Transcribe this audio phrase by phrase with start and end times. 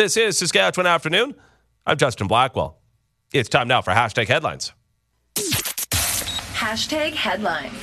[0.00, 1.34] This is Saskatchewan Afternoon.
[1.84, 2.78] I'm Justin Blackwell.
[3.34, 4.72] It's time now for hashtag headlines.
[6.54, 7.74] Hashtag headlines.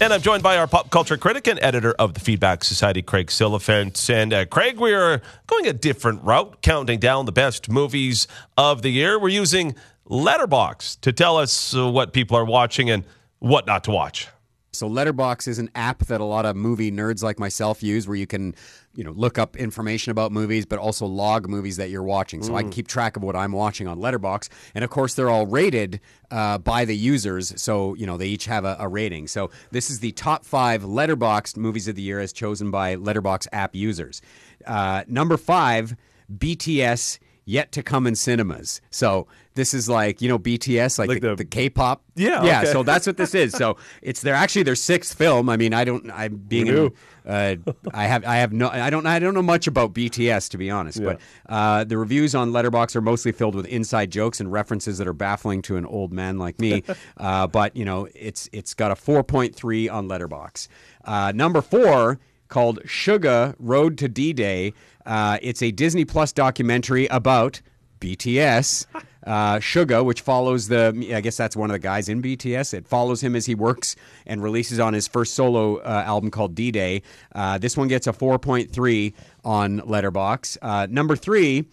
[0.00, 3.26] And I'm joined by our pop culture critic and editor of the Feedback Society, Craig
[3.26, 4.08] Silliphant.
[4.08, 8.82] And uh, Craig, we are going a different route, counting down the best movies of
[8.82, 9.18] the year.
[9.18, 9.74] We're using
[10.08, 13.02] Letterboxd to tell us uh, what people are watching and
[13.40, 14.28] what not to watch.
[14.74, 18.16] So Letterboxd is an app that a lot of movie nerds like myself use where
[18.16, 18.54] you can,
[18.94, 22.42] you know, look up information about movies but also log movies that you're watching.
[22.42, 24.48] So I can keep track of what I'm watching on Letterboxd.
[24.74, 28.46] And of course they're all rated uh, by the users, so you know, they each
[28.46, 29.28] have a, a rating.
[29.28, 33.48] So this is the top 5 Letterboxd movies of the year as chosen by Letterboxd
[33.52, 34.22] app users.
[34.66, 35.96] Uh, number 5,
[36.38, 38.80] BTS Yet to come in cinemas.
[38.90, 42.02] So this is like you know BTS, like, Like the, the- the K-pop.
[42.14, 42.60] Yeah, yeah.
[42.60, 42.72] okay.
[42.72, 43.52] So that's what this is.
[43.52, 45.48] So it's their actually their sixth film.
[45.48, 46.08] I mean, I don't.
[46.12, 46.68] I'm being.
[46.68, 46.92] An,
[47.26, 47.56] uh,
[47.92, 48.24] I have.
[48.24, 48.68] I have no.
[48.68, 49.06] I don't.
[49.06, 51.02] I don't know much about BTS to be honest.
[51.02, 55.08] But uh, the reviews on Letterboxd are mostly filled with inside jokes and references that
[55.08, 56.84] are baffling to an old man like me.
[57.16, 60.68] uh, but you know, it's it's got a 4.3 on Letterboxd.
[61.04, 64.74] Uh, number four called Suga Road to D-Day.
[65.06, 67.60] Uh, it's a Disney Plus documentary about
[68.00, 68.86] BTS.
[69.24, 72.74] Uh, Suga, which follows the, I guess that's one of the guys in BTS.
[72.74, 73.94] It follows him as he works
[74.26, 77.02] and releases on his first solo uh, album called D Day.
[77.32, 79.14] Uh, this one gets a 4.3
[79.44, 80.58] on Letterboxd.
[80.60, 81.66] Uh, number three,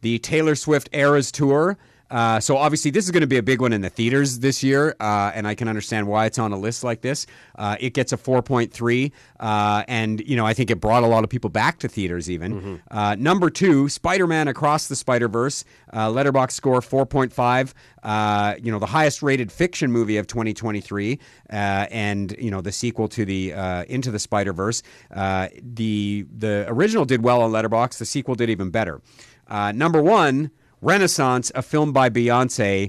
[0.00, 1.76] the Taylor Swift Eras Tour.
[2.10, 4.62] Uh, so obviously this is going to be a big one in the theaters this
[4.62, 7.26] year, uh, and I can understand why it's on a list like this.
[7.56, 11.24] Uh, it gets a 4.3, uh, and you know I think it brought a lot
[11.24, 12.30] of people back to theaters.
[12.30, 17.72] Even uh, number two, Spider-Man Across the Spider-Verse, uh, Letterboxd score 4.5.
[18.02, 21.18] Uh, you know the highest rated fiction movie of 2023,
[21.50, 21.56] uh,
[21.90, 24.82] and you know the sequel to the uh, Into the Spider-Verse.
[25.12, 27.98] Uh, the the original did well on Letterboxd.
[27.98, 29.00] The sequel did even better.
[29.48, 30.50] Uh, number one.
[30.86, 32.86] Renaissance, a film by Beyonce.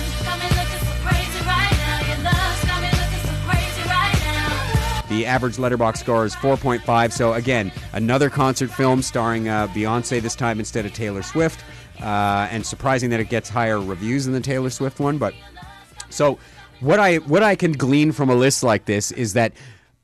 [5.10, 7.12] The average Letterboxd score is 4.5.
[7.12, 11.64] So, again, another concert film starring uh, Beyonce this time instead of Taylor Swift.
[12.00, 15.18] Uh, and surprising that it gets higher reviews than the Taylor Swift one.
[15.18, 15.34] But
[16.12, 16.38] so,
[16.82, 19.54] what I what I can glean from a list like this is that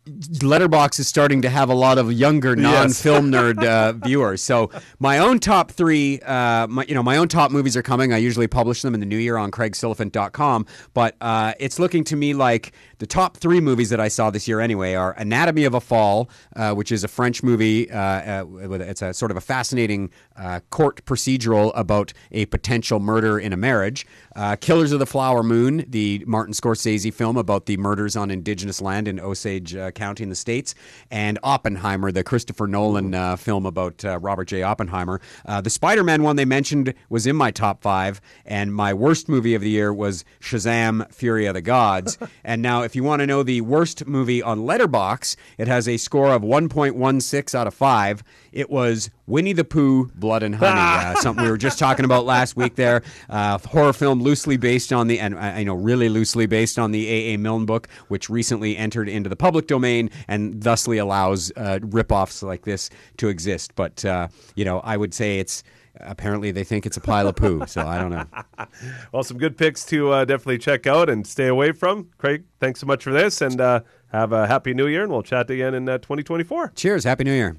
[0.06, 4.42] Letterboxd is starting to have a lot of younger non-film nerd uh, viewers.
[4.42, 4.70] So
[5.00, 8.12] my own top three, uh, my, you know, my own top movies are coming.
[8.12, 10.66] I usually publish them in the new year on CraigSilliphant.com.
[10.94, 14.48] But uh, it's looking to me like the top three movies that I saw this
[14.48, 17.90] year anyway are Anatomy of a Fall, uh, which is a French movie.
[17.90, 23.40] Uh, uh, it's a sort of a fascinating uh, court procedural about a potential murder
[23.40, 24.06] in a marriage.
[24.36, 28.82] Uh, Killers of the Flower Moon, the Martin Scorsese film about the murders on indigenous
[28.82, 30.76] land in Osage uh, County in the States,
[31.12, 34.64] and Oppenheimer, the Christopher Nolan uh, film about uh, Robert J.
[34.64, 35.22] Oppenheimer.
[35.46, 39.30] Uh, the Spider Man one they mentioned was in my top five, and my worst
[39.30, 42.18] movie of the year was Shazam Fury of the Gods.
[42.44, 45.98] and now, if you want to know the worst movie on Letterboxd, it has a
[45.98, 48.24] score of 1.16 out of 5.
[48.52, 50.80] It was Winnie the Pooh, Blood and Honey,
[51.18, 53.02] uh, something we were just talking about last week there.
[53.30, 56.92] Uh, horror film loosely based on the, and I I know really loosely based on
[56.92, 57.38] the A.A.
[57.38, 62.64] Milne book, which recently entered into the public domain and thusly allows uh, ripoffs like
[62.64, 63.76] this to exist.
[63.76, 65.64] But, uh, you know, I would say it's,
[66.00, 68.26] apparently they think it's a pile of poo, so I don't know.
[69.12, 72.10] Well, some good picks to uh, definitely check out and stay away from.
[72.18, 75.22] Craig, thanks so much for this, and uh, have a happy new year, and we'll
[75.22, 76.72] chat again in uh, 2024.
[76.76, 77.04] Cheers.
[77.04, 77.58] Happy New Year.